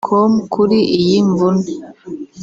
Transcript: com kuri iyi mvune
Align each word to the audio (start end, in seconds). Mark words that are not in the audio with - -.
com 0.07 0.31
kuri 0.53 0.77
iyi 0.99 1.17
mvune 1.29 1.71